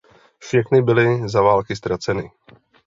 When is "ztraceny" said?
1.75-2.31